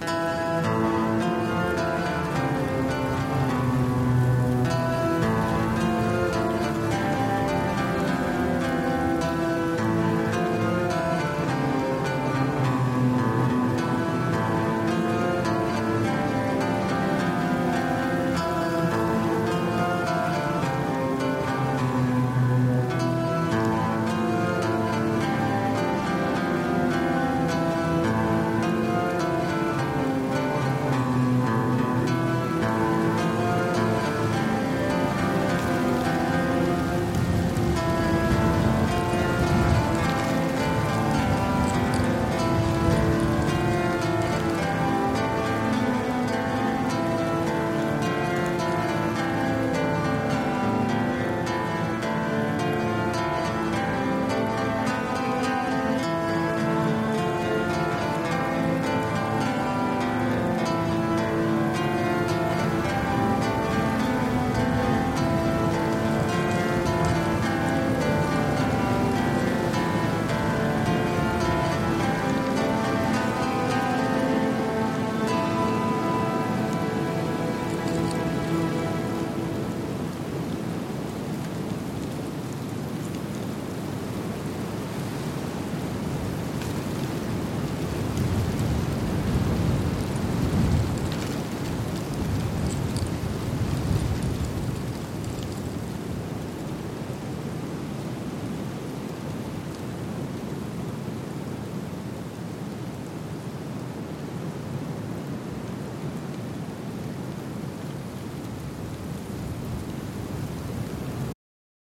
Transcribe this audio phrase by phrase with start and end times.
[0.00, 0.27] Bye.